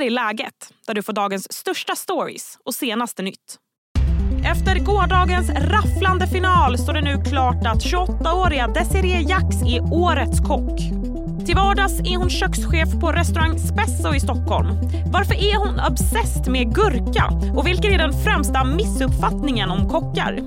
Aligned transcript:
här 0.00 0.06
är 0.06 0.10
läget, 0.10 0.72
där 0.86 0.94
du 0.94 1.02
får 1.02 1.12
dagens 1.12 1.52
största 1.52 1.96
stories 1.96 2.58
och 2.64 2.74
senaste 2.74 3.22
nytt. 3.22 3.56
Efter 4.44 4.78
gårdagens 4.78 5.50
rafflande 5.50 6.26
final 6.26 6.78
står 6.78 6.92
det 6.92 7.00
nu 7.00 7.22
klart 7.24 7.66
att 7.66 7.78
28-åriga 7.78 8.66
Desiree 8.66 9.20
Jax 9.20 9.62
är 9.62 9.92
årets 9.92 10.40
kock. 10.40 10.78
Till 11.46 11.56
vardags 11.56 12.00
är 12.00 12.16
hon 12.16 12.30
kökschef 12.30 13.00
på 13.00 13.12
restaurang 13.12 13.58
Spesso 13.58 14.14
i 14.14 14.20
Stockholm. 14.20 14.68
Varför 15.12 15.34
är 15.34 15.56
hon 15.56 15.80
obsessed 15.90 16.52
med 16.52 16.74
gurka? 16.74 17.24
Och 17.56 17.66
vilken 17.66 17.92
är 17.92 17.98
den 17.98 18.12
främsta 18.24 18.64
missuppfattningen 18.64 19.70
om 19.70 19.88
kockar? 19.88 20.38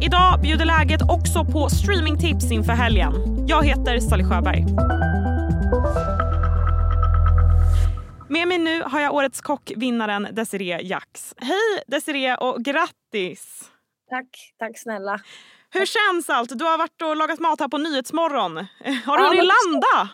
Idag 0.00 0.40
bjuder 0.42 0.64
läget 0.64 1.02
också 1.02 1.44
på 1.44 1.68
streamingtips 1.68 2.50
inför 2.50 2.72
helgen. 2.72 3.12
Jag 3.48 3.66
heter 3.66 4.00
Sally 4.00 4.24
Sjöberg. 4.24 4.66
Med 8.28 8.48
mig 8.48 8.58
nu 8.58 8.82
har 8.82 9.00
jag 9.00 9.14
årets 9.14 9.40
kockvinnaren 9.40 10.28
Desiree 10.32 10.80
Jax. 10.82 11.34
Hej 11.36 11.82
Desiree 11.86 12.36
och 12.36 12.64
grattis! 12.64 13.70
Tack, 14.10 14.54
tack 14.58 14.78
snälla. 14.78 15.20
Hur 15.70 15.86
känns 15.86 16.30
allt? 16.30 16.58
Du 16.58 16.64
har 16.64 16.78
varit 16.78 17.02
och 17.02 17.16
lagat 17.16 17.40
mat 17.40 17.60
här 17.60 17.68
på 17.68 17.78
Nyhetsmorgon. 17.78 18.56
Har 19.06 19.16
du 19.16 19.22
ja, 19.22 19.28
hunnit 19.28 19.44
landa? 19.44 20.10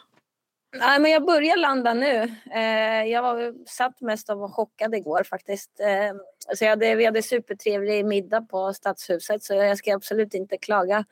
Nej, 0.76 1.00
men 1.00 1.10
jag 1.10 1.26
börjar 1.26 1.56
landa 1.56 1.94
nu. 1.94 2.32
Eh, 2.54 3.04
jag 3.04 3.22
var, 3.22 3.66
satt 3.68 4.00
mest 4.00 4.30
och 4.30 4.38
var 4.38 4.48
chockad 4.48 4.94
igår 4.94 5.22
faktiskt. 5.24 5.80
Eh, 5.80 6.16
så 6.56 6.64
jag 6.64 6.70
hade, 6.70 6.94
vi 6.94 7.04
hade 7.04 7.22
supertrevlig 7.22 8.04
middag 8.06 8.40
på 8.40 8.72
Stadshuset 8.74 9.42
så 9.42 9.54
jag 9.54 9.78
ska 9.78 9.94
absolut 9.94 10.34
inte 10.34 10.56
klaga. 10.56 10.96
Eh, 10.98 11.04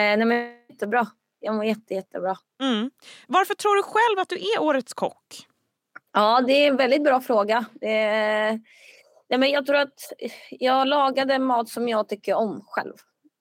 nej, 0.00 0.24
men 0.24 0.52
jättebra. 0.68 1.06
Jag 1.40 1.54
mår 1.54 1.64
jätte, 1.64 1.94
jättebra. 1.94 2.36
Mm. 2.62 2.90
Varför 3.26 3.54
tror 3.54 3.76
du 3.76 3.82
själv 3.82 4.18
att 4.18 4.28
du 4.28 4.36
är 4.36 4.62
årets 4.62 4.94
kock? 4.94 5.47
Ja, 6.18 6.40
det 6.46 6.52
är 6.52 6.68
en 6.68 6.76
väldigt 6.76 7.04
bra 7.04 7.20
fråga. 7.20 7.64
Det, 7.80 7.88
nej, 9.30 9.38
men 9.38 9.50
jag 9.50 9.66
tror 9.66 9.76
att 9.76 10.12
jag 10.50 10.88
lagade 10.88 11.38
mat 11.38 11.68
som 11.68 11.88
jag 11.88 12.08
tycker 12.08 12.34
om 12.34 12.64
själv. 12.66 12.92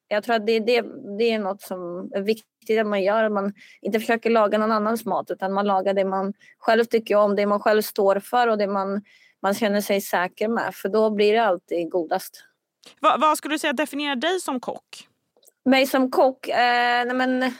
Jag 0.07 0.23
tror 0.23 0.35
att 0.35 0.45
det, 0.45 0.59
det, 0.59 0.81
det 1.17 1.31
är 1.31 1.39
något 1.39 1.61
som 1.61 2.11
är 2.15 2.21
viktigt 2.21 2.79
att 2.79 2.87
man 2.87 3.03
gör. 3.03 3.29
Man 3.29 3.53
inte 3.81 3.99
försöker 3.99 4.29
laga 4.29 4.57
någon 4.57 4.71
annans 4.71 5.05
mat 5.05 5.31
utan 5.31 5.53
man 5.53 5.65
lagar 5.65 5.93
det 5.93 6.05
man 6.05 6.33
själv 6.57 6.85
tycker 6.85 7.15
om, 7.15 7.35
det 7.35 7.45
man 7.45 7.59
själv 7.59 7.81
står 7.81 8.19
för 8.19 8.47
och 8.47 8.57
det 8.57 8.67
man, 8.67 9.01
man 9.41 9.53
känner 9.53 9.81
sig 9.81 10.01
säker 10.01 10.47
med. 10.47 10.75
För 10.75 10.89
då 10.89 11.09
blir 11.09 11.33
det 11.33 11.43
alltid 11.43 11.91
godast. 11.91 12.43
Va, 13.01 13.15
vad 13.19 13.37
skulle 13.37 13.53
du 13.53 13.59
säga 13.59 13.73
definierar 13.73 14.15
dig 14.15 14.39
som 14.39 14.59
kock? 14.59 15.07
Mig 15.65 15.87
som 15.87 16.11
kock? 16.11 16.47
Eh, 16.47 17.05
nej 17.05 17.13
men, 17.13 17.51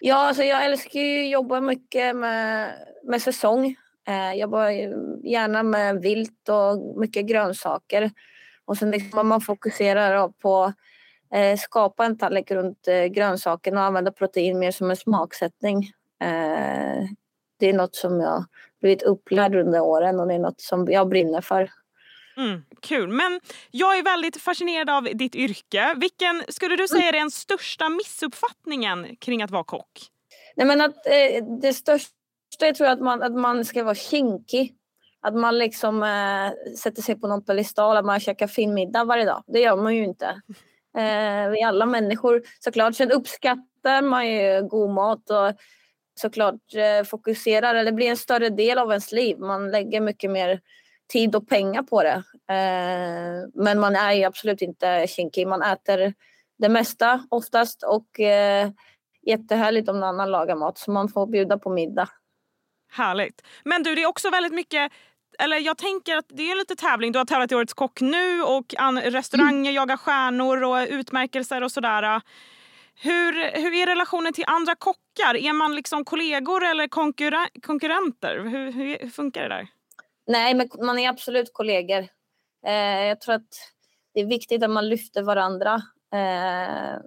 ja, 0.00 0.16
alltså 0.16 0.42
jag 0.42 0.64
älskar 0.64 1.00
ju 1.00 1.24
att 1.24 1.30
jobba 1.30 1.60
mycket 1.60 2.16
med, 2.16 2.72
med 3.04 3.22
säsong. 3.22 3.76
Eh, 4.06 4.34
jobbar 4.34 4.68
gärna 5.26 5.62
med 5.62 6.02
vilt 6.02 6.48
och 6.48 7.00
mycket 7.00 7.26
grönsaker. 7.26 8.10
Och 8.64 8.76
sen 8.76 8.90
liksom 8.90 9.28
man 9.28 9.40
fokuserar 9.40 10.28
på 10.28 10.72
eh, 11.34 11.58
skapa 11.58 12.04
en 12.04 12.18
tallrik 12.18 12.50
runt 12.50 12.88
eh, 12.88 13.04
grönsakerna 13.04 13.80
och 13.80 13.86
använda 13.86 14.12
protein 14.12 14.58
mer 14.58 14.70
som 14.70 14.90
en 14.90 14.96
smaksättning. 14.96 15.92
Det 17.58 17.68
är 17.68 17.72
något 17.72 17.94
som 17.96 18.20
jag 18.20 18.44
blivit 18.80 19.02
upplärd 19.02 19.54
under 19.54 19.80
åren 19.80 20.20
och 20.20 20.28
det 20.28 20.34
är 20.34 20.38
något 20.38 20.60
som 20.60 20.86
jag 20.90 21.08
brinner 21.08 21.40
för. 21.40 21.70
Mm, 22.36 22.62
kul. 22.80 23.08
Men 23.08 23.40
jag 23.70 23.98
är 23.98 24.02
väldigt 24.02 24.36
fascinerad 24.36 24.90
av 24.90 25.04
ditt 25.04 25.34
yrke. 25.34 25.94
Vilken 25.96 26.42
skulle 26.48 26.76
du 26.76 26.88
säga 26.88 27.08
är 27.08 27.12
den 27.12 27.30
största 27.30 27.88
missuppfattningen 27.88 29.16
kring 29.16 29.42
att 29.42 29.50
vara 29.50 29.64
kock? 29.64 30.10
Nej, 30.56 30.66
men 30.66 30.80
att, 30.80 31.06
eh, 31.06 31.44
det 31.60 31.72
största 31.74 32.16
jag 32.64 32.74
tror 32.74 32.88
att 32.88 33.00
man, 33.00 33.22
att 33.22 33.34
man 33.34 33.64
ska 33.64 33.84
vara 33.84 33.94
kinkig. 33.94 34.74
Att 35.20 35.34
man 35.34 35.58
liksom 35.58 36.02
eh, 36.02 36.74
sätter 36.76 37.02
sig 37.02 37.20
på 37.20 37.28
någon 37.28 37.44
pedestal, 37.44 37.96
att 37.96 38.04
man 38.04 38.20
käkar 38.20 38.46
fin 38.46 38.74
middag 38.74 39.04
varje 39.04 39.24
dag. 39.24 39.44
Det 39.46 39.60
gör 39.60 39.76
man 39.76 39.96
ju 39.96 40.04
inte. 40.04 40.42
Eh, 40.96 41.50
vi 41.50 41.62
alla 41.62 41.86
människor 41.86 42.42
såklart. 42.60 42.94
Sen 42.94 43.10
uppskattar 43.10 44.02
man 44.02 44.28
ju 44.28 44.62
god 44.62 44.90
mat 44.90 45.30
och 45.30 45.52
såklart 46.20 46.74
eh, 46.74 47.04
fokuserar, 47.04 47.74
eller 47.74 47.92
blir 47.92 48.10
en 48.10 48.16
större 48.16 48.48
del 48.48 48.78
av 48.78 48.90
ens 48.90 49.12
liv. 49.12 49.38
Man 49.38 49.70
lägger 49.70 50.00
mycket 50.00 50.30
mer 50.30 50.60
tid 51.12 51.36
och 51.36 51.48
pengar 51.48 51.82
på 51.82 52.02
det. 52.02 52.22
Eh, 52.54 53.48
men 53.54 53.80
man 53.80 53.96
är 53.96 54.12
ju 54.12 54.24
absolut 54.24 54.62
inte 54.62 55.06
kinkig. 55.08 55.48
Man 55.48 55.62
äter 55.62 56.14
det 56.58 56.68
mesta 56.68 57.26
oftast 57.30 57.82
och 57.82 58.20
eh, 58.20 58.70
jättehärligt 59.26 59.88
om 59.88 60.00
någon 60.00 60.08
annan 60.08 60.30
lagar 60.30 60.56
mat 60.56 60.78
så 60.78 60.90
man 60.90 61.08
får 61.08 61.26
bjuda 61.26 61.58
på 61.58 61.70
middag. 61.70 62.08
Härligt. 62.90 63.46
Men 63.64 63.82
du, 63.82 63.94
det 63.94 64.02
är 64.02 64.06
också 64.06 64.30
väldigt 64.30 64.52
mycket 64.52 64.92
eller 65.38 65.56
jag 65.58 65.78
tänker 65.78 66.16
att 66.16 66.24
det 66.28 66.50
är 66.50 66.56
lite 66.56 66.76
tävling. 66.76 67.12
Du 67.12 67.18
har 67.18 67.26
tävlat 67.26 67.52
i 67.52 67.54
Årets 67.54 67.74
kock 67.74 68.00
nu 68.00 68.42
och 68.42 68.74
restauranger 69.02 69.70
mm. 69.70 69.74
jagar 69.74 69.96
stjärnor 69.96 70.62
och 70.62 70.86
utmärkelser 70.90 71.62
och 71.62 71.72
sådär. 71.72 72.22
Hur, 73.00 73.32
hur 73.62 73.74
är 73.74 73.86
relationen 73.86 74.32
till 74.32 74.44
andra 74.46 74.74
kockar? 74.74 75.36
Är 75.36 75.52
man 75.52 75.74
liksom 75.74 76.04
kollegor 76.04 76.64
eller 76.64 76.88
konkurren 76.88 77.48
konkurrenter? 77.62 78.38
Hur, 78.38 78.72
hur, 78.72 79.10
funkar 79.10 79.42
det 79.42 79.48
där? 79.48 79.68
Nej, 80.26 80.54
men 80.54 80.68
man 80.86 80.98
är 80.98 81.08
absolut 81.08 81.50
kollegor. 81.52 82.08
Eh, 82.66 83.04
jag 83.04 83.20
tror 83.20 83.34
att 83.34 83.72
det 84.14 84.20
är 84.20 84.26
viktigt 84.26 84.62
att 84.62 84.70
man 84.70 84.88
lyfter 84.88 85.22
varandra. 85.22 85.74
Eh, 86.14 86.98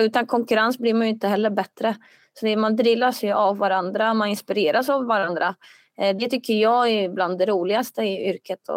utan 0.00 0.26
konkurrens 0.26 0.78
blir 0.78 0.94
man 0.94 1.06
ju 1.06 1.12
inte 1.12 1.28
heller 1.28 1.50
bättre. 1.50 1.96
Så 2.38 2.46
det, 2.46 2.56
man 2.56 2.76
drillas 2.76 3.24
ju 3.24 3.32
av 3.32 3.58
varandra, 3.58 4.14
man 4.14 4.28
inspireras 4.28 4.88
av 4.88 5.04
varandra. 5.04 5.54
Eh, 5.98 6.16
det 6.16 6.28
tycker 6.28 6.54
jag 6.54 6.88
är 6.88 7.08
bland 7.08 7.38
det 7.38 7.46
roligaste 7.46 8.02
i 8.02 8.28
yrket 8.28 8.68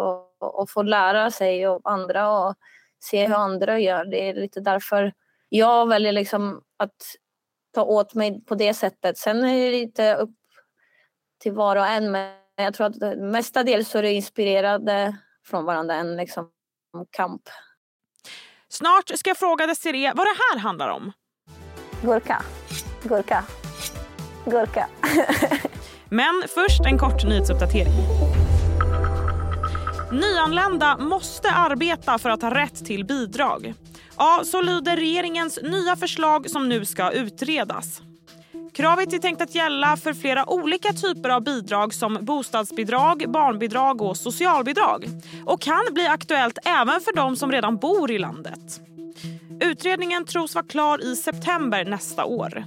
att 0.60 0.70
få 0.70 0.82
lära 0.82 1.30
sig 1.30 1.66
av 1.66 1.80
andra 1.84 2.30
och 2.30 2.54
se 3.00 3.26
hur 3.26 3.34
andra 3.34 3.78
gör. 3.78 4.04
Det 4.04 4.28
är 4.28 4.34
lite 4.34 4.60
därför 4.60 5.12
jag 5.48 5.88
väljer 5.88 6.12
liksom 6.12 6.62
att 6.76 7.16
ta 7.74 7.82
åt 7.84 8.14
mig 8.14 8.44
på 8.44 8.54
det 8.54 8.74
sättet. 8.74 9.18
Sen 9.18 9.44
är 9.44 9.64
det 9.64 9.70
lite 9.70 10.14
upp 10.14 10.34
till 11.42 11.52
var 11.52 11.76
och 11.76 11.86
en 11.86 12.10
men 12.10 12.34
jag 12.56 12.74
tror 12.74 12.86
att 12.86 13.18
mestadels 13.18 13.88
så 13.88 13.98
är 13.98 14.02
det 14.02 14.12
inspirerade 14.12 15.16
från 15.46 15.64
varandra 15.64 15.94
än 15.94 16.16
liksom 16.16 16.50
kamp. 17.10 17.42
Snart 18.68 19.18
ska 19.18 19.30
jag 19.30 19.36
fråga 19.36 19.66
Desiree 19.66 20.12
vad 20.14 20.26
det 20.26 20.36
här 20.50 20.58
handlar 20.58 20.88
om. 20.88 21.12
Gurka. 22.02 22.42
Gurka. 23.02 23.44
Gurka. 24.44 24.86
Men 26.08 26.42
först 26.54 26.80
en 26.86 26.98
kort 26.98 27.24
nyhetsuppdatering. 27.24 27.92
Nyanlända 30.12 30.96
måste 30.96 31.50
arbeta 31.50 32.18
för 32.18 32.30
att 32.30 32.42
ha 32.42 32.54
rätt 32.54 32.84
till 32.84 33.04
bidrag. 33.04 33.74
Ja, 34.16 34.42
så 34.44 34.62
lyder 34.62 34.96
regeringens 34.96 35.58
nya 35.62 35.96
förslag 35.96 36.50
som 36.50 36.68
nu 36.68 36.84
ska 36.84 37.10
utredas. 37.10 38.00
Kravet 38.72 39.12
är 39.12 39.18
tänkt 39.18 39.42
att 39.42 39.54
gälla 39.54 39.96
för 39.96 40.12
flera 40.12 40.50
olika 40.50 40.92
typer 40.92 41.28
av 41.28 41.44
bidrag 41.44 41.94
som 41.94 42.18
bostadsbidrag, 42.20 43.24
barnbidrag 43.28 44.02
och 44.02 44.16
socialbidrag 44.16 45.08
och 45.44 45.60
kan 45.60 45.84
bli 45.92 46.06
aktuellt 46.06 46.58
även 46.64 47.00
för 47.00 47.16
de 47.16 47.36
som 47.36 47.52
redan 47.52 47.76
bor 47.76 48.10
i 48.10 48.18
landet. 48.18 48.80
Utredningen 49.60 50.24
tros 50.24 50.54
vara 50.54 50.66
klar 50.66 51.04
i 51.04 51.16
september 51.16 51.84
nästa 51.84 52.24
år. 52.24 52.64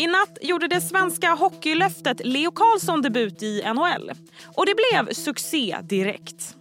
I 0.00 0.06
natt 0.06 0.38
gjorde 0.40 0.68
det 0.68 0.80
svenska 0.80 1.30
hockeylöftet 1.34 2.20
Leo 2.24 2.50
Carlsson 2.50 3.02
debut 3.02 3.42
i 3.42 3.62
NHL. 3.74 4.12
Och 4.56 4.66
det 4.66 4.74
blev 4.74 5.12
succé 5.12 5.76
direkt. 5.82 6.56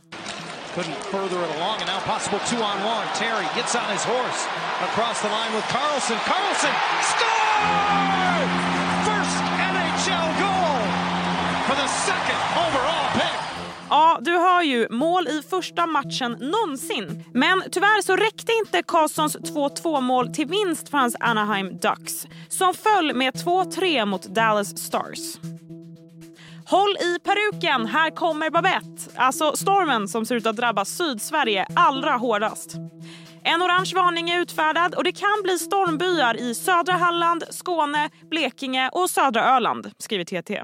Couldn't 0.76 1.00
further 1.12 1.40
it 1.46 1.52
along 1.56 1.78
and 1.82 1.88
now 1.88 2.00
possible 2.14 2.40
two 2.50 2.62
on 2.72 2.78
one. 2.96 3.06
Terry 3.16 3.46
gets 3.56 3.76
on 3.76 3.88
his 3.96 4.04
horse 4.04 4.42
across 4.88 5.22
the 5.22 5.30
line 5.38 5.52
with 5.56 5.66
Carlson. 5.76 6.18
Carlson 6.32 6.76
scores! 7.12 8.50
First 9.10 9.38
NHL 9.74 10.30
goal 10.44 10.78
for 11.68 11.76
the 11.82 11.88
second 11.88 12.40
overall. 12.64 12.79
Ja, 13.90 14.20
du 14.22 14.32
hör 14.32 14.62
ju. 14.62 14.88
Mål 14.90 15.28
i 15.28 15.42
första 15.50 15.86
matchen 15.86 16.32
någonsin. 16.32 17.24
Men 17.34 17.64
tyvärr 17.72 18.02
så 18.02 18.16
räckte 18.16 18.52
inte 18.54 18.84
Karlssons 18.84 19.38
2-2 19.38 20.02
mål 20.02 20.34
till 20.34 20.46
vinst 20.48 20.90
för 20.90 20.98
hans 20.98 21.16
Anaheim 21.20 21.78
Ducks 21.78 22.28
som 22.50 22.74
föll 22.74 23.16
med 23.16 23.34
2-3 23.34 24.06
mot 24.06 24.24
Dallas 24.24 24.78
Stars. 24.78 25.38
Håll 26.66 26.98
i 27.02 27.20
peruken, 27.24 27.86
här 27.86 28.10
kommer 28.10 28.50
Babette. 28.50 29.12
Alltså 29.16 29.56
stormen 29.56 30.08
som 30.08 30.26
ser 30.26 30.36
ut 30.36 30.46
att 30.46 30.56
drabba 30.56 30.86
Sydsverige 30.86 31.68
allra 31.76 32.12
hårdast. 32.12 32.76
En 33.44 33.62
orange 33.62 33.92
varning 33.96 34.30
är 34.30 34.42
utfärdad 34.42 34.96
och 34.96 35.04
det 35.04 35.12
kan 35.12 35.44
bli 35.44 35.60
stormbyar 35.60 36.38
i 36.38 36.56
södra 36.56 36.94
Halland, 36.94 37.44
Skåne, 37.50 38.10
Blekinge 38.30 38.90
och 38.90 39.10
södra 39.10 39.44
Öland, 39.44 39.92
skriver 39.98 40.24
TT. 40.24 40.64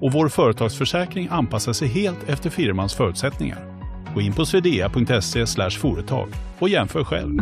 och 0.00 0.12
vår 0.12 0.28
företagsförsäkring 0.28 1.28
anpassar 1.30 1.72
sig 1.72 1.88
helt 1.88 2.28
efter 2.28 2.50
firmans 2.50 2.94
förutsättningar. 2.94 3.80
Gå 4.14 4.20
in 4.20 4.32
på 4.32 4.46
swedea.se 4.46 5.46
företag 5.70 6.28
och 6.58 6.68
jämför 6.68 7.04
själv. 7.04 7.38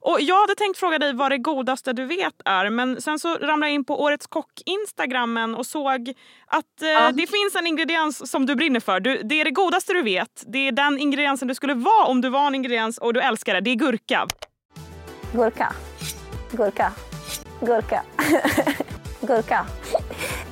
Och 0.00 0.20
jag 0.20 0.40
hade 0.40 0.54
tänkt 0.54 0.78
fråga 0.78 0.98
dig 0.98 1.12
vad 1.12 1.32
det 1.32 1.38
godaste 1.38 1.92
du 1.92 2.04
vet 2.04 2.34
är 2.44 2.70
men 2.70 3.00
sen 3.00 3.18
så 3.18 3.34
ramlade 3.34 3.66
jag 3.66 3.74
in 3.74 3.84
på 3.84 4.02
Årets 4.02 4.26
Kock-instagrammen 4.26 5.54
och 5.54 5.66
såg 5.66 6.12
att 6.46 6.82
eh, 6.82 6.88
ja. 6.88 7.10
det 7.12 7.26
finns 7.26 7.56
en 7.58 7.66
ingrediens 7.66 8.30
som 8.30 8.46
du 8.46 8.54
brinner 8.54 8.80
för. 8.80 9.00
Du, 9.00 9.20
det 9.24 9.40
är 9.40 9.44
det 9.44 9.50
godaste 9.50 9.92
du 9.92 10.02
vet. 10.02 10.44
Det 10.46 10.68
är 10.68 10.72
den 10.72 10.98
ingrediensen 10.98 11.48
du 11.48 11.54
skulle 11.54 11.74
vara 11.74 12.06
om 12.06 12.20
du 12.20 12.28
var 12.28 12.46
en 12.46 12.54
ingrediens 12.54 12.98
och 12.98 13.14
du 13.14 13.20
älskar 13.20 13.54
det. 13.54 13.60
Det 13.60 13.70
är 13.70 13.74
gurka. 13.74 14.26
Gurka. 15.32 15.72
Gurka. 16.52 16.92
Gurka. 17.64 18.02
gurka. 19.20 19.66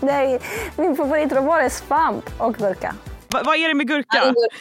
Nej, 0.01 0.41
min 0.77 0.97
favoritråvara 0.97 1.63
är 1.63 1.69
svamp 1.69 2.25
och 2.39 2.55
gurka. 2.55 2.95
Va, 3.33 3.43
vad 3.45 3.57
är 3.57 3.69
det 3.69 3.75
med 3.75 3.89
gurka? 3.89 4.07
Ja, 4.17 4.25
gurka. 4.25 4.57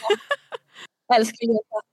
Jag 1.08 1.16
älskar 1.16 1.46
gurka. 1.46 1.86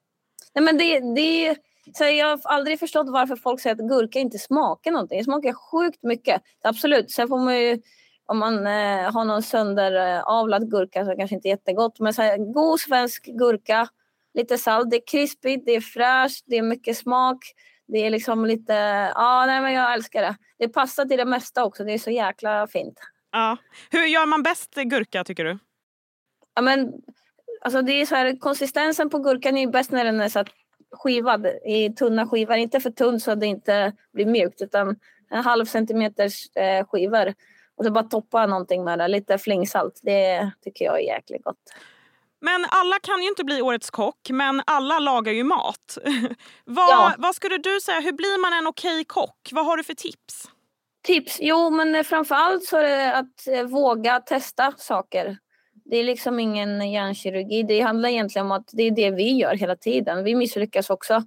Nej, 0.53 0.63
men 0.65 0.77
det, 0.77 0.99
det, 0.99 1.55
så 1.97 2.03
jag 2.03 2.27
har 2.27 2.39
aldrig 2.43 2.79
förstått 2.79 3.09
varför 3.09 3.35
folk 3.35 3.61
säger 3.61 3.75
att 3.75 3.89
gurka 3.89 4.19
inte 4.19 4.39
smakar 4.39 4.91
någonting. 4.91 5.17
Det 5.17 5.23
smakar 5.23 5.53
sjukt 5.53 6.03
mycket. 6.03 6.41
Absolut, 6.63 7.11
sen 7.11 7.27
får 7.27 7.37
man 7.37 7.59
ju 7.59 7.81
om 8.25 8.39
man 8.39 8.67
eh, 8.67 9.11
har 9.13 9.25
någon 9.25 9.43
sönderavlad 9.43 10.71
gurka 10.71 11.05
så 11.05 11.15
kanske 11.15 11.35
inte 11.35 11.47
jättegott. 11.47 11.99
Men 11.99 12.13
så 12.13 12.21
här, 12.21 12.53
god 12.53 12.79
svensk 12.79 13.25
gurka, 13.25 13.87
lite 14.33 14.57
salt, 14.57 14.89
det 14.89 14.95
är 14.95 15.07
krispigt, 15.07 15.65
det 15.65 15.71
är 15.71 15.81
fräscht, 15.81 16.43
det 16.47 16.57
är 16.57 16.61
mycket 16.61 16.97
smak. 16.97 17.37
Det 17.91 18.05
är 18.05 18.09
liksom 18.09 18.45
lite, 18.45 18.73
ja 19.15 19.45
nej 19.45 19.61
men 19.61 19.73
jag 19.73 19.93
älskar 19.93 20.21
det. 20.21 20.35
Det 20.57 20.67
passar 20.67 21.05
till 21.05 21.17
det 21.17 21.25
mesta 21.25 21.65
också, 21.65 21.83
det 21.83 21.93
är 21.93 21.97
så 21.97 22.11
jäkla 22.11 22.67
fint. 22.67 22.99
Ja. 23.31 23.57
Hur 23.89 24.05
gör 24.05 24.25
man 24.25 24.43
bäst 24.43 24.75
gurka 24.75 25.23
tycker 25.23 25.45
du? 25.45 25.59
Ja 26.55 26.61
men, 26.61 26.93
alltså 27.61 27.81
det 27.81 27.91
är 27.91 28.05
så 28.05 28.15
här, 28.15 28.39
konsistensen 28.39 29.09
på 29.09 29.19
gurkan 29.19 29.57
är 29.57 29.67
bäst 29.67 29.91
när 29.91 30.05
den 30.05 30.21
är 30.21 30.29
så 30.29 30.43
skivad 30.91 31.45
i 31.65 31.89
tunna 31.89 32.27
skivor. 32.27 32.55
Inte 32.55 32.79
för 32.79 32.91
tunn 32.91 33.19
så 33.19 33.31
att 33.31 33.39
det 33.39 33.45
inte 33.45 33.93
blir 34.13 34.25
mjukt 34.25 34.61
utan 34.61 34.95
en 35.29 35.43
halv 35.43 35.65
centimeters 35.65 36.55
eh, 36.55 36.85
skivor. 36.87 37.33
Och 37.75 37.85
så 37.85 37.91
bara 37.91 38.03
toppa 38.03 38.45
någonting 38.45 38.83
med 38.83 38.99
det, 38.99 39.07
lite 39.07 39.37
flingsalt. 39.37 39.99
Det 40.03 40.51
tycker 40.63 40.85
jag 40.85 40.95
är 40.99 41.03
jäkligt 41.03 41.43
gott. 41.43 41.57
Men 42.41 42.65
alla 42.69 42.99
kan 42.99 43.21
ju 43.21 43.27
inte 43.27 43.43
bli 43.43 43.61
årets 43.61 43.89
kock, 43.89 44.29
men 44.29 44.61
alla 44.65 44.99
lagar 44.99 45.33
ju 45.33 45.43
mat. 45.43 45.97
vad, 46.65 46.89
ja. 46.89 47.13
vad 47.17 47.35
skulle 47.35 47.57
du 47.57 47.81
säga, 47.81 47.99
hur 47.99 48.11
blir 48.11 48.41
man 48.41 48.53
en 48.53 48.67
okej 48.67 49.05
kock? 49.05 49.49
Vad 49.51 49.65
har 49.65 49.77
du 49.77 49.83
för 49.83 49.93
tips? 49.93 50.49
Tips? 51.03 51.37
Jo, 51.41 51.69
men 51.69 52.03
framförallt 52.03 52.63
så 52.63 52.77
är 52.77 52.83
det 52.83 53.15
att 53.15 53.47
eh, 53.47 53.63
våga 53.63 54.19
testa 54.19 54.73
saker. 54.77 55.37
Det 55.85 55.97
är 55.97 56.03
liksom 56.03 56.39
ingen 56.39 56.91
hjärnkirurgi. 56.91 57.63
Det 57.63 57.79
handlar 57.81 58.09
egentligen 58.09 58.45
om 58.45 58.51
att 58.51 58.69
det 58.73 58.83
är 58.83 58.91
det 58.91 59.11
vi 59.11 59.31
gör 59.31 59.55
hela 59.55 59.75
tiden. 59.75 60.23
Vi 60.23 60.35
misslyckas 60.35 60.89
också. 60.89 61.23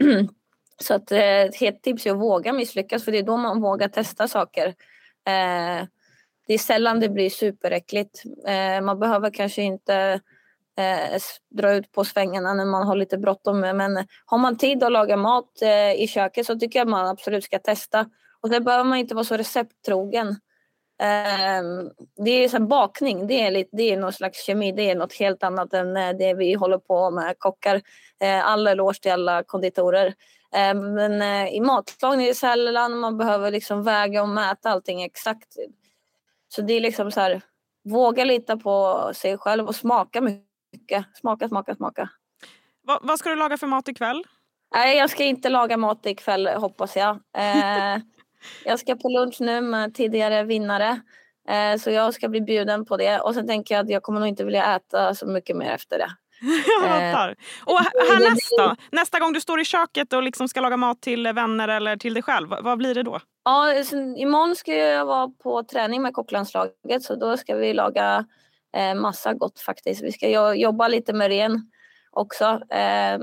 så 0.82 0.94
att 0.94 1.12
eh, 1.12 1.42
ett 1.60 1.82
tips 1.82 2.06
är 2.06 2.10
att 2.10 2.16
våga 2.16 2.52
misslyckas 2.52 3.04
för 3.04 3.12
det 3.12 3.18
är 3.18 3.22
då 3.22 3.36
man 3.36 3.60
vågar 3.60 3.88
testa 3.88 4.28
saker. 4.28 4.66
Eh, 5.26 5.86
det 6.46 6.54
är 6.54 6.58
sällan 6.58 7.00
det 7.00 7.08
blir 7.08 7.30
superäckligt. 7.30 8.22
Eh, 8.46 8.80
man 8.80 8.98
behöver 8.98 9.30
kanske 9.30 9.62
inte 9.62 10.20
eh, 10.78 11.20
dra 11.50 11.72
ut 11.72 11.92
på 11.92 12.04
svängarna 12.04 12.54
när 12.54 12.64
man 12.64 12.86
har 12.86 12.96
lite 12.96 13.18
bråttom. 13.18 13.60
Men 13.60 14.06
har 14.26 14.38
man 14.38 14.58
tid 14.58 14.82
att 14.82 14.92
laga 14.92 15.16
mat 15.16 15.62
eh, 15.62 15.92
i 15.92 16.08
köket 16.08 16.46
så 16.46 16.58
tycker 16.58 16.78
jag 16.78 16.88
man 16.88 17.06
absolut 17.06 17.44
ska 17.44 17.58
testa. 17.58 18.06
Och 18.40 18.48
sen 18.48 18.64
behöver 18.64 18.84
man 18.84 18.98
inte 18.98 19.14
vara 19.14 19.24
så 19.24 19.36
recepttrogen. 19.36 20.28
Eh, 21.00 21.62
det 22.24 22.30
är 22.30 22.48
så 22.48 22.60
bakning, 22.60 23.26
det 23.26 23.40
är, 23.40 23.50
lite, 23.50 23.70
det 23.72 23.82
är 23.92 23.96
någon 23.96 24.12
slags 24.12 24.44
kemi, 24.44 24.72
det 24.72 24.90
är 24.90 24.94
något 24.94 25.14
helt 25.14 25.42
annat 25.42 25.74
än 25.74 25.96
eh, 25.96 26.10
det 26.18 26.34
vi 26.34 26.54
håller 26.54 26.78
på 26.78 27.10
med 27.10 27.34
kockar. 27.38 27.82
Eh, 28.20 28.46
alla 28.46 28.70
eloge 28.70 29.00
till 29.02 29.12
alla 29.12 29.42
konditorer. 29.42 30.14
Ehm, 30.52 30.94
men 30.94 31.22
eh, 31.22 31.54
i 31.54 31.60
matlagning 31.60 32.24
är 32.24 32.28
det 32.28 32.34
sällan 32.34 32.98
man 32.98 33.18
behöver 33.18 33.50
liksom 33.50 33.82
väga 33.82 34.22
och 34.22 34.28
mäta 34.28 34.70
allting 34.70 35.02
exakt 35.02 35.56
så 36.56 36.62
det 36.62 36.72
är 36.72 36.80
liksom 36.80 37.10
så 37.10 37.20
här, 37.20 37.40
våga 37.84 38.24
lita 38.24 38.56
på 38.56 39.10
sig 39.14 39.38
själv 39.38 39.66
och 39.66 39.74
smaka 39.74 40.20
mycket. 40.20 41.06
Smaka, 41.14 41.48
smaka, 41.48 41.74
smaka. 41.74 42.10
Va, 42.86 42.98
vad 43.02 43.18
ska 43.18 43.30
du 43.30 43.36
laga 43.36 43.56
för 43.58 43.66
mat 43.66 43.88
ikväll? 43.88 44.24
Nej, 44.74 44.96
jag 44.96 45.10
ska 45.10 45.24
inte 45.24 45.48
laga 45.48 45.76
mat 45.76 46.06
ikväll 46.06 46.46
hoppas 46.46 46.96
jag. 46.96 47.10
Eh, 47.38 48.02
jag 48.64 48.78
ska 48.78 48.96
på 48.96 49.08
lunch 49.08 49.36
nu 49.40 49.60
med 49.60 49.94
tidigare 49.94 50.44
vinnare. 50.44 51.00
Eh, 51.48 51.78
så 51.78 51.90
jag 51.90 52.14
ska 52.14 52.28
bli 52.28 52.40
bjuden 52.40 52.84
på 52.84 52.96
det. 52.96 53.20
Och 53.20 53.34
sen 53.34 53.46
tänker 53.46 53.74
jag 53.74 53.84
att 53.84 53.90
jag 53.90 54.02
kommer 54.02 54.20
nog 54.20 54.28
inte 54.28 54.44
vilja 54.44 54.76
äta 54.76 55.14
så 55.14 55.26
mycket 55.26 55.56
mer 55.56 55.70
efter 55.70 55.98
det. 55.98 56.10
jag. 56.82 57.28
Eh, 57.28 57.34
och 57.64 57.78
härnäst 57.78 58.54
då? 58.58 58.74
Nästa 58.92 59.18
gång 59.18 59.32
du 59.32 59.40
står 59.40 59.60
i 59.60 59.64
köket 59.64 60.12
och 60.12 60.22
liksom 60.22 60.48
ska 60.48 60.60
laga 60.60 60.76
mat 60.76 61.02
till 61.02 61.32
vänner 61.32 61.68
eller 61.68 61.96
till 61.96 62.14
dig 62.14 62.22
själv, 62.22 62.48
vad 62.48 62.78
blir 62.78 62.94
det 62.94 63.02
då? 63.02 63.20
Ja, 63.44 63.74
imorgon 64.16 64.56
ska 64.56 64.74
jag 64.74 65.06
vara 65.06 65.28
på 65.28 65.62
träning 65.62 66.02
med 66.02 66.14
kocklandslaget 66.14 67.02
så 67.02 67.14
då 67.14 67.36
ska 67.36 67.56
vi 67.56 67.74
laga 67.74 68.24
eh, 68.76 68.94
massa 68.94 69.34
gott 69.34 69.60
faktiskt. 69.60 70.02
Vi 70.02 70.12
ska 70.12 70.54
jobba 70.54 70.88
lite 70.88 71.12
med 71.12 71.28
ren 71.28 71.70
också. 72.10 72.44
Eh, 72.70 73.18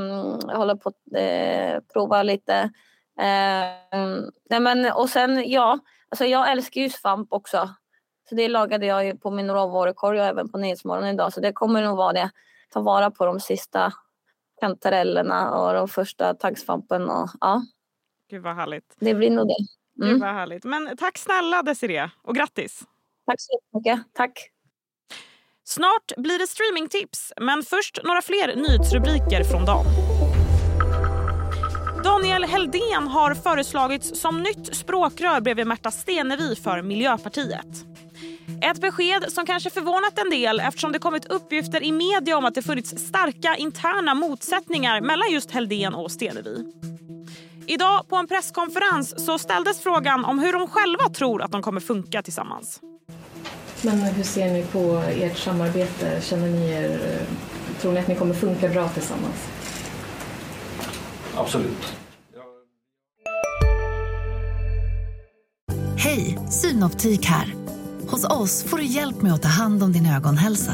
håller 0.57 0.75
på 0.75 0.89
att 0.89 1.15
eh, 1.15 1.79
prova 1.93 2.23
lite. 2.23 2.53
Eh, 3.19 3.99
nej 4.49 4.59
men, 4.59 4.91
och 4.91 5.09
sen 5.09 5.49
ja, 5.49 5.79
alltså 6.09 6.25
jag 6.25 6.51
älskar 6.51 6.81
ju 6.81 6.89
svamp 6.89 7.33
också. 7.33 7.69
Så 8.29 8.35
det 8.35 8.47
lagade 8.47 8.85
jag 8.85 9.05
ju 9.05 9.17
på 9.17 9.31
min 9.31 9.51
råvarukorg 9.51 10.19
och 10.19 10.25
även 10.25 10.49
på 10.49 10.57
Nyhetsmorgon 10.57 11.07
idag. 11.07 11.33
Så 11.33 11.39
det 11.39 11.53
kommer 11.53 11.81
nog 11.81 11.97
vara 11.97 12.13
det. 12.13 12.29
Ta 12.73 12.81
vara 12.81 13.11
på 13.11 13.25
de 13.25 13.39
sista 13.39 13.93
kantarellerna 14.61 15.51
och 15.59 15.73
de 15.73 15.87
första 15.87 16.33
taggsvampen. 16.33 17.09
Och, 17.09 17.29
ja. 17.39 17.61
Gud 18.29 18.43
vad 18.43 18.55
härligt. 18.55 18.95
Det 18.99 19.13
blir 19.13 19.31
nog 19.31 19.47
det. 19.47 19.55
Mm. 20.03 20.13
Gud 20.13 20.21
vad 20.21 20.33
härligt. 20.33 20.63
Men 20.63 20.97
tack 20.97 21.17
snälla 21.17 21.61
Desiree 21.63 22.11
och 22.23 22.35
grattis. 22.35 22.83
Tack 23.25 23.35
så 23.37 23.59
mycket. 23.77 23.99
Tack. 24.13 24.49
Snart 25.63 26.11
blir 26.17 26.39
det 26.39 26.47
streamingtips, 26.47 27.33
men 27.41 27.63
först 27.63 27.99
några 28.03 28.21
fler 28.21 28.55
nyhetsrubriker 28.55 29.43
från 29.43 29.65
dagen. 29.65 29.85
Daniel 32.03 32.43
Heldén 32.43 33.07
har 33.07 33.35
föreslagits 33.35 34.21
som 34.21 34.43
nytt 34.43 34.75
språkrör 34.75 35.41
bredvid 35.41 35.67
Märta 35.67 35.91
Stenevi 35.91 36.55
för 36.55 36.81
Miljöpartiet. 36.81 37.85
Ett 38.61 38.81
besked 38.81 39.25
som 39.31 39.45
kanske 39.45 39.69
förvånat 39.69 40.19
en 40.19 40.29
del 40.29 40.59
eftersom 40.59 40.91
det 40.91 40.99
kommit 40.99 41.25
uppgifter 41.25 41.83
i 41.83 41.91
media 41.91 42.37
om 42.37 42.45
att 42.45 42.55
det 42.55 42.61
funnits 42.61 42.89
starka 43.07 43.55
interna 43.55 44.13
motsättningar 44.13 45.01
mellan 45.01 45.31
just 45.31 45.51
Heldén 45.51 45.93
och 45.93 46.11
Stenevi. 46.11 46.65
Idag 47.67 48.07
på 48.07 48.15
en 48.15 48.27
presskonferens 48.27 49.25
så 49.25 49.37
ställdes 49.37 49.79
frågan 49.79 50.25
om 50.25 50.39
hur 50.39 50.53
de 50.53 50.67
själva 50.67 51.09
tror 51.09 51.41
att 51.41 51.51
de 51.51 51.61
kommer 51.61 51.81
funka 51.81 52.21
tillsammans. 52.21 52.79
Men 53.81 54.01
hur 54.01 54.23
ser 54.23 54.53
ni 54.53 54.63
på 54.63 55.03
ert 55.09 55.37
samarbete? 55.37 56.21
Känner 56.21 56.47
ni 56.47 56.71
er, 56.71 57.19
tror 57.81 57.91
ni 57.91 57.99
att 57.99 58.07
ni 58.07 58.15
kommer 58.15 58.33
funka 58.33 58.69
bra 58.69 58.89
tillsammans? 58.89 59.47
Absolut. 61.35 61.95
Hej, 65.97 66.39
Synoptik 66.49 67.25
här. 67.25 67.62
Hos 68.13 68.25
oss 68.25 68.63
får 68.63 68.77
du 68.77 68.83
hjälp 68.83 69.21
med 69.21 69.33
att 69.33 69.41
ta 69.41 69.47
hand 69.47 69.83
om 69.83 69.91
din 69.91 70.05
ögonhälsa. 70.05 70.73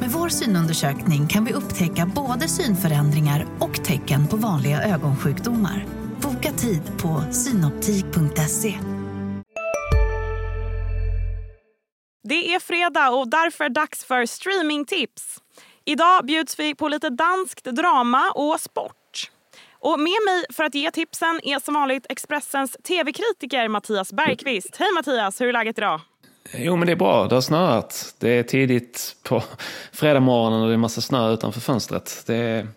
Med 0.00 0.10
vår 0.10 0.28
synundersökning 0.28 1.28
kan 1.28 1.44
vi 1.44 1.52
upptäcka 1.52 2.06
både 2.14 2.48
synförändringar 2.48 3.46
och 3.60 3.84
tecken 3.84 4.28
på 4.28 4.36
vanliga 4.36 4.82
ögonsjukdomar. 4.82 5.86
Boka 6.22 6.52
tid 6.52 6.82
på 6.98 7.24
synoptik.se. 7.30 8.78
Det 12.28 12.54
är 12.54 12.60
fredag 12.60 13.10
och 13.10 13.28
därför 13.28 13.68
dags 13.68 14.04
för 14.04 14.26
streamingtips. 14.26 15.38
Idag 15.84 16.26
bjuds 16.26 16.58
vi 16.58 16.74
på 16.74 16.88
lite 16.88 17.10
danskt 17.10 17.64
drama 17.64 18.30
och 18.34 18.60
sport. 18.60 19.30
Och 19.80 20.00
med 20.00 20.18
mig 20.26 20.44
för 20.52 20.64
att 20.64 20.74
ge 20.74 20.90
tipsen 20.90 21.40
är 21.42 21.58
som 21.58 21.74
vanligt 21.74 22.06
Expressens 22.08 22.76
tv-kritiker 22.88 23.68
Mattias 23.68 24.12
Bergqvist. 24.12 24.76
Hej 24.76 24.88
Mattias, 24.94 25.40
hur 25.40 25.48
är 25.48 25.52
läget 25.52 25.78
idag? 25.78 26.00
Jo 26.54 26.76
men 26.76 26.86
det 26.86 26.92
är 26.92 26.96
bra, 26.96 27.26
det 27.28 27.34
har 27.34 27.40
snöat. 27.40 28.14
Det 28.18 28.28
är 28.28 28.42
tidigt 28.42 29.16
på 29.22 29.42
fredag 29.92 30.20
morgonen 30.20 30.62
och 30.62 30.68
det 30.68 30.74
är 30.74 30.78
massa 30.78 31.00
snö 31.00 31.32
utanför 31.32 31.60
fönstret. 31.60 32.22
Det 32.26 32.36
är 32.36 32.68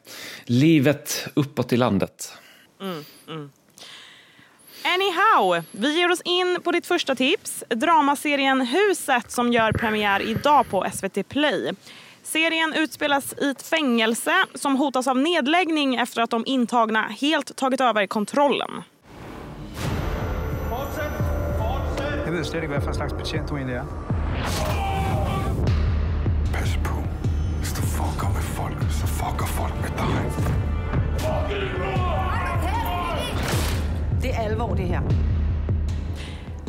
livet 0.45 1.27
uppåt 1.33 1.73
i 1.73 1.77
landet. 1.77 2.33
Mm, 2.81 3.03
mm. 3.27 3.51
Anyhow, 4.83 5.63
vi 5.71 5.99
ger 5.99 6.11
oss 6.11 6.21
in 6.21 6.57
på 6.63 6.71
ditt 6.71 6.85
första 6.85 7.15
tips. 7.15 7.63
Dramaserien 7.69 8.61
Huset 8.61 9.31
som 9.31 9.53
gör 9.53 9.71
premiär 9.71 10.21
idag 10.21 10.69
på 10.69 10.85
SVT 10.93 11.29
Play. 11.29 11.71
Serien 12.23 12.73
utspelas 12.73 13.33
i 13.41 13.49
ett 13.49 13.61
fängelse 13.61 14.33
som 14.55 14.75
hotas 14.75 15.07
av 15.07 15.17
nedläggning 15.17 15.95
efter 15.95 16.21
att 16.21 16.29
de 16.29 16.43
intagna 16.45 17.01
helt 17.01 17.55
tagit 17.55 17.81
över 17.81 18.07
kontrollen. 18.07 18.83
Slet 22.31 22.55
ikke, 22.55 22.67
hvad 22.67 22.81
for 22.81 22.89
en 22.89 22.95
slags 22.95 23.13
betjent 23.13 23.49
du 23.49 23.55
egentlig 23.55 23.75
er. 23.75 23.85
Pas 26.53 26.79
på. 26.83 26.95
Hvis 27.57 27.73
du 27.73 27.81
fucker 27.81 28.27
med 28.33 28.41
folk, 28.41 28.91
så 28.91 29.07
fucker 29.07 29.45
folk 29.45 29.73
med 29.81 29.89
dig. 29.97 30.31
Det 34.21 34.33
är 34.33 34.49
allvar 34.49 34.75
det 34.75 34.83
här. 34.83 35.30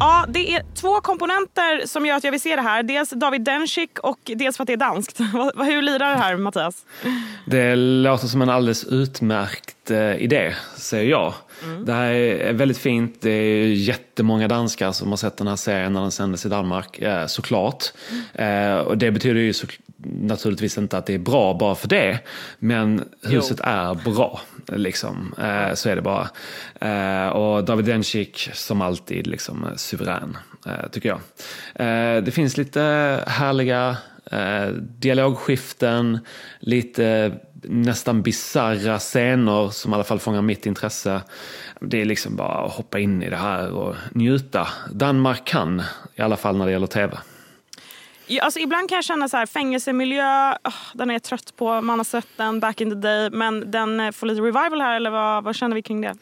Ja, 0.03 0.27
det 0.29 0.55
är 0.55 0.63
två 0.75 1.01
komponenter 1.01 1.87
som 1.87 2.07
gör 2.07 2.17
att 2.17 2.25
jag 2.25 2.31
vill 2.31 2.41
se 2.41 2.57
det 2.57 2.63
här. 2.63 2.83
Dels 2.83 3.11
David 3.11 3.43
Dencik 3.43 3.99
och 3.99 4.19
dels 4.25 4.57
för 4.57 4.65
att 4.65 4.67
det 4.67 4.73
är 4.73 4.77
danskt. 4.77 5.21
Hur 5.57 5.83
lirar 5.83 6.11
det 6.11 6.17
här, 6.17 6.37
Mattias? 6.37 6.85
Det 7.47 7.77
låter 7.77 8.27
som 8.27 8.43
en 8.43 8.51
alldeles 8.51 8.85
utmärkt 8.85 9.91
eh, 9.91 10.17
idé, 10.17 10.55
säger 10.77 11.11
jag. 11.11 11.35
Mm. 11.65 11.85
Det 11.85 11.93
här 11.93 12.11
är 12.11 12.53
väldigt 12.53 12.79
fint. 12.79 13.17
Det 13.21 13.31
är 13.31 13.67
jättemånga 13.67 14.49
danskar 14.49 14.93
som 14.93 15.09
har 15.09 15.17
sett 15.17 15.37
den 15.37 15.47
här 15.47 15.57
serien 15.57 15.93
när 15.93 16.01
den 16.01 16.11
sändes 16.11 16.47
i 16.47 16.49
Danmark, 16.49 16.99
eh, 16.99 17.27
såklart. 17.27 17.85
Mm. 18.35 18.87
och 18.87 18.99
det 18.99 19.11
betyder 19.11 19.41
ju 19.41 19.53
naturligtvis 20.05 20.79
inte 20.79 20.99
att 20.99 21.07
det 21.07 21.15
är 21.15 21.19
bra 21.19 21.55
bara 21.55 21.75
för 21.75 21.89
det. 21.89 22.19
Men 22.59 23.05
huset 23.23 23.61
jo. 23.61 23.71
är 23.71 23.95
bra. 23.95 24.41
Liksom. 24.67 25.35
Eh, 25.39 25.75
så 25.75 25.89
är 25.89 25.97
det 25.97 26.03
bara. 26.03 26.29
Eh, 26.81 27.29
och 27.29 27.65
David 27.65 27.85
Dencik 27.85 28.51
som 28.53 28.83
alltid 28.83 29.27
liksom 29.27 29.67
suverän, 29.77 30.37
eh, 30.67 30.89
tycker 30.91 31.09
jag. 31.09 31.21
Eh, 31.75 32.23
det 32.23 32.31
finns 32.31 32.57
lite 32.57 32.81
härliga 33.27 33.97
eh, 34.33 34.67
dialogskiften, 34.77 36.19
lite 36.61 37.33
nästan 37.63 38.23
bizarra 38.23 38.99
scener 38.99 39.69
som 39.69 39.93
i 39.93 39.95
alla 39.95 40.05
fall 40.05 40.19
fångar 40.19 40.43
mitt 40.43 40.67
intresse. 40.67 41.21
Det 41.81 42.01
är 42.01 42.05
liksom 42.05 42.37
bara 42.37 42.65
att 42.67 42.73
hoppa 42.73 42.99
in 42.99 43.23
i 43.23 43.31
det 43.31 43.37
här 43.37 43.71
och 43.71 43.97
njuta. 44.13 44.69
Danmark 44.93 45.45
kan, 45.45 45.83
i 46.15 46.23
alla 46.23 46.37
fall 46.37 46.57
när 46.57 46.67
det 46.67 46.73
gäller 46.73 46.87
tv. 46.87 47.19
Alltså, 48.43 48.61
ibland 48.61 48.89
kan 48.89 48.97
jag 48.97 49.05
känna 49.05 49.29
så 49.29 49.37
här, 49.37 49.47
fängelsemiljö, 49.47 50.53
oh, 50.53 50.75
den 50.95 51.11
är 51.11 51.15
jag 51.15 51.23
trött 51.23 51.57
på. 51.57 51.81
Man 51.81 51.99
har 51.99 52.05
sett 52.05 52.29
den 52.37 52.61
back 52.61 52.81
in 52.81 52.91
the 52.91 52.97
day. 52.97 53.31
Men 53.31 53.71
den 53.71 54.01
eh, 54.01 54.11
får 54.11 54.27
lite 54.27 54.41
revival 54.41 54.81
här, 54.81 54.97
eller 54.97 55.11
vad, 55.11 55.45
vad 55.45 55.57
känner 55.57 55.75
vi 55.75 55.83
kring 55.83 56.01
det? 56.01 56.15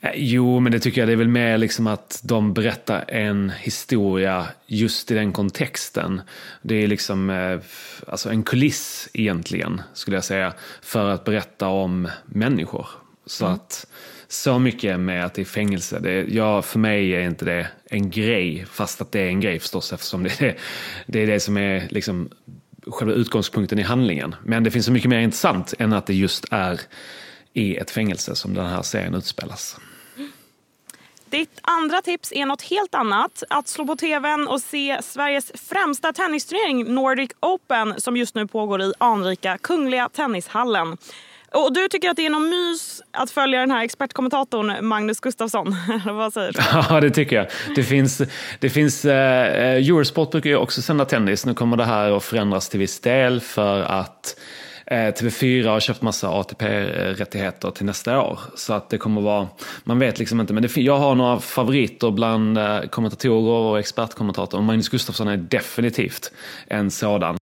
Eh, 0.00 0.10
jo, 0.14 0.60
men 0.60 0.72
det 0.72 0.80
tycker 0.80 1.00
jag 1.00 1.08
det 1.08 1.12
är 1.12 1.16
väl 1.16 1.28
mer 1.28 1.58
liksom 1.58 1.86
att 1.86 2.20
de 2.24 2.54
berättar 2.54 3.04
en 3.08 3.50
historia 3.50 4.46
just 4.66 5.10
i 5.10 5.14
den 5.14 5.32
kontexten. 5.32 6.22
Det 6.62 6.74
är 6.74 6.86
liksom 6.86 7.30
eh, 7.30 7.60
alltså 8.06 8.30
en 8.30 8.42
kuliss 8.42 9.08
egentligen, 9.12 9.82
skulle 9.92 10.16
jag 10.16 10.24
säga, 10.24 10.52
för 10.82 11.10
att 11.10 11.24
berätta 11.24 11.68
om 11.68 12.08
människor. 12.26 12.86
Så 13.26 13.44
mm. 13.44 13.54
att 13.54 13.86
så 14.32 14.58
mycket 14.58 15.00
med 15.00 15.24
att 15.24 15.34
det 15.34 15.42
är 15.42 15.44
fängelse. 15.44 15.98
Det, 15.98 16.26
ja, 16.28 16.62
för 16.62 16.78
mig 16.78 17.14
är 17.14 17.20
inte 17.20 17.44
det 17.44 17.68
en 17.84 18.10
grej, 18.10 18.66
fast 18.70 19.00
att 19.00 19.12
det 19.12 19.20
är 19.20 19.28
en 19.28 19.40
grej 19.40 19.60
förstås 19.60 19.92
eftersom 19.92 20.22
det 20.22 20.40
är 20.40 20.56
det, 21.06 21.22
är 21.22 21.26
det 21.26 21.40
som 21.40 21.56
är 21.56 21.88
liksom 21.90 22.30
själva 22.86 23.14
utgångspunkten 23.14 23.78
i 23.78 23.82
handlingen. 23.82 24.34
Men 24.44 24.64
det 24.64 24.70
finns 24.70 24.86
så 24.86 24.92
mycket 24.92 25.10
mer 25.10 25.18
intressant 25.18 25.74
än 25.78 25.92
att 25.92 26.06
det 26.06 26.14
just 26.14 26.44
är 26.50 26.80
i 27.52 27.76
ett 27.76 27.90
fängelse 27.90 28.34
som 28.34 28.54
den 28.54 28.66
här 28.66 28.82
serien 28.82 29.14
utspelas. 29.14 29.76
Ditt 31.30 31.58
andra 31.62 32.02
tips 32.02 32.32
är 32.32 32.46
något 32.46 32.62
helt 32.62 32.94
annat. 32.94 33.42
Att 33.50 33.68
slå 33.68 33.86
på 33.86 33.96
tvn 33.96 34.48
och 34.48 34.60
se 34.60 35.02
Sveriges 35.02 35.52
främsta 35.54 36.12
tennisturnering 36.12 36.94
Nordic 36.94 37.30
Open 37.40 38.00
som 38.00 38.16
just 38.16 38.34
nu 38.34 38.46
pågår 38.46 38.82
i 38.82 38.92
anrika 38.98 39.58
Kungliga 39.58 40.08
Tennishallen. 40.08 40.96
Och 41.54 41.72
du 41.72 41.88
tycker 41.88 42.10
att 42.10 42.16
det 42.16 42.26
är 42.26 42.30
någon 42.30 42.48
mys 42.48 43.02
att 43.12 43.30
följa 43.30 43.60
den 43.60 43.70
här 43.70 43.84
expertkommentatorn 43.84 44.86
Magnus 44.86 45.20
Gustafsson? 45.20 45.76
Vad 46.06 46.32
säger 46.32 46.52
du? 46.52 46.60
Ja, 46.90 47.00
det 47.00 47.10
tycker 47.10 47.36
jag. 47.36 47.46
Det 47.74 47.82
finns, 47.82 48.22
det 48.60 48.70
finns, 48.70 49.04
eh, 49.04 49.46
eh, 49.46 49.88
Eurosport 49.88 50.30
brukar 50.30 50.50
ju 50.50 50.56
också 50.56 50.82
sända 50.82 51.04
tennis. 51.04 51.46
Nu 51.46 51.54
kommer 51.54 51.76
det 51.76 51.84
här 51.84 52.16
att 52.16 52.24
förändras 52.24 52.68
till 52.68 52.80
viss 52.80 53.00
del 53.00 53.40
för 53.40 53.82
att 53.82 54.36
eh, 54.86 54.94
TV4 54.94 55.68
har 55.68 55.80
köpt 55.80 56.02
massa 56.02 56.28
ATP-rättigheter 56.28 57.70
till 57.70 57.86
nästa 57.86 58.20
år. 58.20 58.40
Så 58.54 58.72
att 58.72 58.90
det 58.90 58.98
kommer 58.98 59.20
vara, 59.20 59.48
man 59.84 59.98
vet 59.98 60.18
liksom 60.18 60.40
inte. 60.40 60.52
Men 60.52 60.62
det, 60.62 60.76
jag 60.76 60.98
har 60.98 61.14
några 61.14 61.40
favoriter 61.40 62.10
bland 62.10 62.58
eh, 62.58 62.80
kommentatorer 62.80 63.70
och 63.70 63.78
expertkommentatorer. 63.78 64.62
Magnus 64.62 64.88
Gustafsson 64.88 65.28
är 65.28 65.36
definitivt 65.36 66.32
en 66.66 66.90
sådan. 66.90 67.36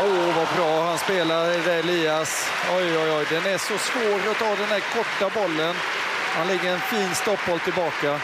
Åh, 0.00 0.06
oh, 0.06 0.36
vad 0.36 0.46
bra 0.56 0.84
han 0.88 0.95
spelar, 1.06 1.68
Elias. 1.68 2.50
Oj, 2.76 2.98
oj, 2.98 3.10
oj, 3.18 3.26
den 3.30 3.52
är 3.54 3.58
så 3.58 3.78
svår 3.78 4.30
att 4.30 4.38
ta 4.38 4.48
den 4.62 4.68
här 4.68 4.82
korta 4.94 5.40
bollen. 5.40 5.74
Han 6.36 6.46
lägger 6.46 6.72
en 6.72 6.80
fin 6.80 7.14
stoppboll 7.14 7.58
tillbaka. 7.58 8.20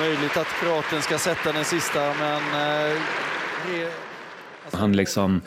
Möjligt 0.00 0.36
att 0.36 0.46
kroaten 0.60 1.02
ska 1.02 1.18
sätta 1.18 1.52
den 1.52 1.64
sista, 1.64 2.14
men... 2.20 2.42
Eh, 2.42 2.98
alltså- 4.64 4.78
han 4.78 4.92
liksom 4.92 5.40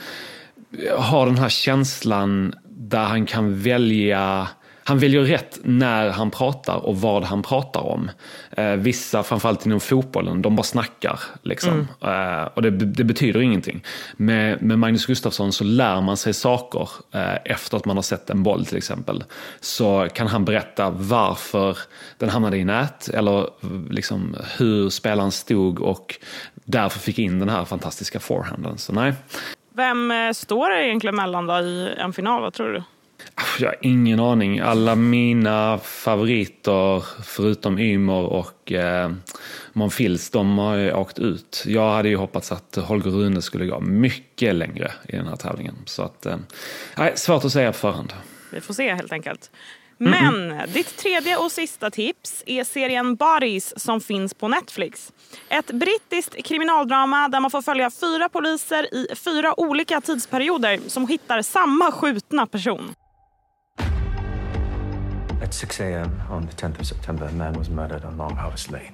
har 0.98 1.26
den 1.26 1.38
här 1.38 1.50
känslan 1.50 2.54
där 2.66 3.04
han 3.04 3.26
kan 3.26 3.62
välja 3.62 4.48
han 4.88 5.00
väljer 5.00 5.22
rätt 5.22 5.60
när 5.63 6.10
han 6.10 6.32
pratar 6.32 6.86
och 6.86 7.01
vad 7.01 7.24
han 7.24 7.44
pratar 7.44 7.82
om. 7.82 8.12
Eh, 8.51 8.72
vissa, 8.72 9.24
framförallt 9.24 9.65
inom 9.65 9.79
fotbollen, 9.79 10.41
de 10.41 10.56
bara 10.56 10.63
snackar. 10.63 11.20
Liksom. 11.41 11.88
Mm. 12.01 12.39
Eh, 12.41 12.48
och 12.53 12.62
det, 12.62 12.70
det, 12.70 13.03
betyder 13.03 13.41
ingenting. 13.41 13.84
Med, 14.17 14.62
med, 14.62 14.79
Magnus 14.79 15.06
Gustafsson 15.06 15.53
så 15.53 15.63
lär 15.63 16.01
man 16.01 16.17
sig 16.17 16.34
saker 16.34 16.89
eh, 17.12 17.36
efter 17.46 17.77
att 17.77 17.86
man 17.86 17.98
har 17.98 18.03
sett 18.03 18.29
en 18.29 18.44
boll 18.44 18.65
till 18.65 18.77
exempel. 18.77 19.24
Så 19.60 20.08
kan 20.13 20.27
han 20.27 20.46
berätta 20.46 20.89
varför 20.89 21.77
den 22.17 22.29
hamnade 22.29 22.58
i 22.58 22.65
nät 22.65 23.10
eller 23.10 23.50
liksom, 23.89 24.36
hur 24.58 24.89
spelaren 24.89 25.32
stod 25.32 25.79
och 25.79 26.15
därför 26.53 27.00
fick 27.00 27.20
in 27.20 27.39
den 27.39 27.50
här 27.50 27.65
fantastiska 27.65 28.20
forehanden. 28.20 28.77
Så 28.77 28.94
nej. 28.94 29.13
Vem 29.74 30.12
eh, 30.12 30.32
står 30.32 30.70
det 30.70 30.86
egentligen 30.86 31.15
mellan 31.15 31.48
då 31.48 31.60
i 31.60 31.94
en 31.98 32.13
final, 32.13 32.41
vad 32.41 32.53
tror 32.53 32.74
du? 32.74 32.84
Jag 33.60 33.67
har 33.67 33.75
ingen 33.82 34.20
aning. 34.20 34.60
Alla 34.60 34.96
mina 34.96 35.77
favoriter, 35.77 37.03
förutom 37.24 37.79
Ymer 37.79 38.24
och 38.24 38.72
eh, 38.72 39.12
Monfils, 39.74 40.29
de 40.29 40.58
har 40.58 40.75
ju 40.75 40.94
åkt 40.94 41.20
ut. 41.20 41.63
Jag 41.67 41.94
hade 41.94 42.10
ju 42.10 42.15
hoppats 42.15 42.51
att 42.51 42.75
Holger 42.75 43.12
Rune 43.12 43.41
skulle 43.41 43.65
gå 43.65 43.79
mycket 43.79 44.56
längre 44.56 44.91
i 45.08 45.15
den 45.15 45.27
här 45.27 45.36
tävlingen. 45.36 45.75
Så 45.86 46.03
att, 46.03 46.25
eh, 46.25 46.38
svårt 47.15 47.46
att 47.46 47.51
säga 47.51 47.72
på 47.72 47.77
förhand. 47.77 48.13
Vi 48.51 48.62
får 48.62 48.74
se 48.74 48.94
helt 48.94 49.12
enkelt. 49.12 49.51
Men 49.98 50.51
mm. 50.51 50.72
ditt 50.74 50.98
tredje 50.98 51.38
och 51.38 51.51
sista 51.51 51.89
tips 51.89 52.44
är 52.46 52.63
serien 52.63 53.15
Bodies 53.15 53.79
som 53.79 54.01
finns 54.01 54.34
på 54.34 54.48
Netflix. 54.48 55.13
Ett 55.50 55.72
brittiskt 55.72 56.46
kriminaldrama 56.46 57.27
där 57.27 57.39
man 57.39 57.51
får 57.51 57.62
följa 57.62 57.91
fyra 57.91 58.29
poliser 58.29 58.96
i 58.96 59.15
fyra 59.15 59.60
olika 59.60 60.01
tidsperioder 60.01 60.79
som 60.88 61.08
hittar 61.08 61.41
samma 61.41 61.91
skjutna 61.91 62.46
person. 62.46 62.96
At 65.48 65.54
6 65.54 65.80
a.m. 65.80 66.22
on 66.30 66.46
the 66.46 66.54
10th 66.54 66.80
of 66.80 66.86
September, 66.86 67.24
a 67.24 67.32
man 67.32 67.54
was 67.54 67.70
murdered 67.70 68.04
on 68.04 68.18
Long 68.18 68.36
Harvest 68.36 68.70
Lane. 68.70 68.92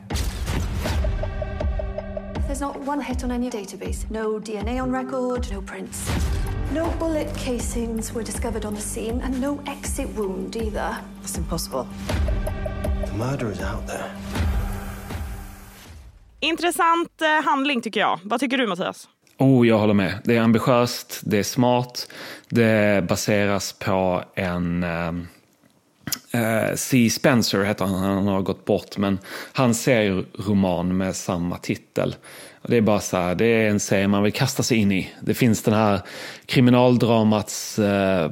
There's 2.46 2.62
not 2.62 2.80
one 2.82 3.02
hit 3.02 3.24
on 3.24 3.32
any 3.32 3.50
database. 3.50 4.06
No 4.12 4.40
DNA 4.40 4.80
on 4.80 4.92
record, 4.92 5.52
no 5.52 5.64
prints. 5.64 6.12
No 6.72 6.94
bullet 7.00 7.36
casings 7.36 8.14
were 8.14 8.22
discovered 8.22 8.66
on 8.66 8.76
the 8.76 8.82
scene, 8.82 9.20
and 9.24 9.42
no 9.42 9.60
exit 9.66 10.08
wound 10.16 10.56
either. 10.56 10.96
It's 11.24 11.38
impossible. 11.40 11.88
The 13.08 13.14
murder 13.14 13.52
is 13.52 13.60
out 13.60 13.88
there. 13.88 14.12
Intressant 16.40 17.22
eh, 17.22 17.42
handling 17.46 17.82
tycker 17.82 18.00
jag. 18.00 18.20
Vad 18.24 18.40
tycker 18.40 18.58
du 18.58 18.68
Mattias? 18.68 19.10
Oh, 19.38 19.68
jag 19.68 19.78
håller 19.80 19.94
med. 19.94 20.22
Det 20.24 20.36
är 20.36 20.42
ambitiöst, 20.42 21.22
det 21.26 21.40
är 21.40 21.44
smart, 21.44 22.08
det 22.50 23.08
baseras 23.08 23.74
på 23.74 24.24
en 24.36 24.86
Eh, 26.32 26.76
C. 26.76 27.10
Spencer 27.10 27.64
heter 27.64 27.86
han, 27.86 28.00
han 28.00 28.28
har 28.28 28.42
gått 28.42 28.66
bort, 28.66 28.98
men 28.98 29.20
han 29.54 29.74
ser 29.74 30.26
roman 30.48 30.98
med 30.98 31.16
samma 31.16 31.58
titel. 31.58 32.16
Och 32.62 32.70
det 32.70 32.78
är 32.78 32.82
bara 32.82 33.00
så 33.00 33.18
här, 33.18 33.36
det 33.36 33.46
är 33.46 33.70
en 33.70 33.80
serie 33.80 34.08
man 34.08 34.24
vill 34.24 34.34
kasta 34.34 34.64
sig 34.64 34.78
in 34.78 34.92
i. 34.92 35.14
Det 35.22 35.34
finns 35.34 35.64
den 35.64 35.74
här 35.74 36.02
kriminaldramats, 36.46 37.80
eh, 37.80 38.32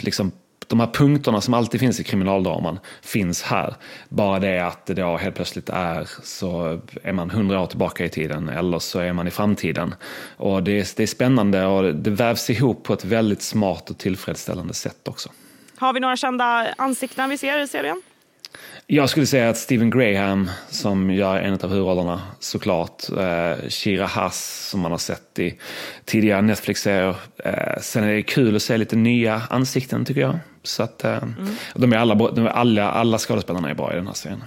liksom 0.00 0.32
de 0.68 0.80
här 0.80 0.86
punkterna 0.86 1.40
som 1.40 1.54
alltid 1.54 1.80
finns 1.80 2.00
i 2.00 2.04
kriminaldraman 2.04 2.78
finns 3.02 3.42
här. 3.42 3.74
Bara 4.08 4.38
det 4.38 4.58
att 4.58 4.86
det 4.86 4.94
då 4.94 5.16
helt 5.16 5.34
plötsligt 5.34 5.68
är 5.68 6.08
så 6.22 6.80
är 7.02 7.12
man 7.12 7.30
hundra 7.30 7.60
år 7.60 7.66
tillbaka 7.66 8.04
i 8.04 8.08
tiden 8.08 8.48
eller 8.48 8.78
så 8.78 8.98
är 8.98 9.12
man 9.12 9.28
i 9.28 9.30
framtiden. 9.30 9.94
Och 10.36 10.62
det 10.62 10.80
är, 10.80 10.86
det 10.96 11.02
är 11.02 11.06
spännande 11.06 11.66
och 11.66 11.94
det 11.94 12.10
vävs 12.10 12.50
ihop 12.50 12.84
på 12.84 12.92
ett 12.92 13.04
väldigt 13.04 13.42
smart 13.42 13.90
och 13.90 13.98
tillfredsställande 13.98 14.74
sätt 14.74 15.08
också. 15.08 15.30
Har 15.84 15.92
vi 15.92 16.00
några 16.00 16.16
kända 16.16 16.74
ansikten 16.78 17.30
vi 17.30 17.38
ser 17.38 17.58
i 17.58 17.68
serien? 17.68 18.02
Jag 18.86 19.10
skulle 19.10 19.26
säga 19.26 19.50
att 19.50 19.56
Stephen 19.56 19.90
Graham 19.90 20.50
som 20.68 21.10
gör 21.10 21.36
en 21.36 21.52
av 21.52 21.70
huvudrollerna 21.70 22.20
såklart. 22.40 23.02
Eh, 23.18 23.68
Shira 23.68 24.06
Haas 24.06 24.68
som 24.70 24.80
man 24.80 24.90
har 24.90 24.98
sett 24.98 25.38
i 25.38 25.58
tidigare 26.04 26.42
Netflix-serier. 26.42 27.16
Eh, 27.44 27.80
sen 27.80 28.04
är 28.04 28.14
det 28.14 28.22
kul 28.22 28.56
att 28.56 28.62
se 28.62 28.76
lite 28.76 28.96
nya 28.96 29.42
ansikten 29.50 30.04
tycker 30.04 30.20
jag. 30.20 30.38
Så 30.62 30.82
att, 30.82 31.04
eh, 31.04 31.16
mm. 31.16 31.34
de 31.74 31.92
är 31.92 31.96
alla, 31.96 32.14
de 32.14 32.46
är 32.46 32.50
alla, 32.50 32.90
alla 32.90 33.18
skådespelarna 33.18 33.70
är 33.70 33.74
bra 33.74 33.92
i 33.92 33.96
den 33.96 34.06
här 34.06 34.14
serien. 34.14 34.44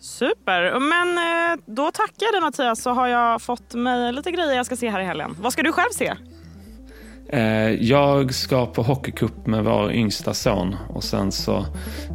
Super. 0.00 0.80
Men 0.80 1.18
eh, 1.18 1.60
då 1.66 1.90
tackar 1.90 2.26
jag 2.26 2.32
dig 2.34 2.40
Mattias 2.40 2.82
så 2.82 2.90
har 2.90 3.08
jag 3.08 3.42
fått 3.42 3.74
mig 3.74 4.12
lite 4.12 4.30
grejer 4.30 4.52
jag 4.52 4.66
ska 4.66 4.76
se 4.76 4.90
här 4.90 5.00
i 5.00 5.04
helgen. 5.04 5.36
Vad 5.40 5.52
ska 5.52 5.62
du 5.62 5.72
själv 5.72 5.90
se? 5.92 6.14
Eh, 7.28 7.42
jag 7.70 8.34
ska 8.34 8.66
på 8.66 8.82
hockeycup 8.82 9.46
med 9.46 9.64
vår 9.64 9.92
yngsta 9.92 10.34
son 10.34 10.76
och 10.88 11.04
sen 11.04 11.32
så 11.32 11.66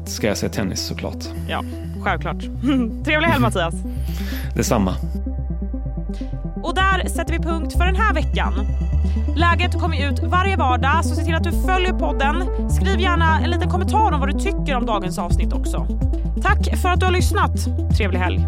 ska 0.05 0.27
jag 0.27 0.37
se 0.37 0.49
tennis 0.49 0.87
såklart. 0.87 1.25
Ja, 1.49 1.63
självklart. 2.03 2.41
Trevlig 3.05 3.27
helg 3.27 3.41
Mattias. 3.41 3.75
Detsamma. 4.55 4.95
Och 6.63 6.75
där 6.75 7.07
sätter 7.09 7.33
vi 7.33 7.39
punkt 7.39 7.73
för 7.73 7.85
den 7.85 7.95
här 7.95 8.13
veckan. 8.13 8.53
Läget 9.35 9.73
kommer 9.73 10.11
ut 10.11 10.19
varje 10.23 10.57
vardag 10.57 11.05
så 11.05 11.15
se 11.15 11.23
till 11.23 11.35
att 11.35 11.43
du 11.43 11.51
följer 11.51 11.93
podden. 11.93 12.35
Skriv 12.69 12.99
gärna 12.99 13.39
en 13.39 13.49
liten 13.49 13.69
kommentar 13.69 14.11
om 14.11 14.19
vad 14.19 14.29
du 14.29 14.39
tycker 14.39 14.75
om 14.75 14.85
dagens 14.85 15.19
avsnitt 15.19 15.53
också. 15.53 15.87
Tack 16.43 16.77
för 16.77 16.89
att 16.89 16.99
du 16.99 17.05
har 17.05 17.13
lyssnat. 17.13 17.51
Trevlig 17.97 18.19
helg. 18.19 18.47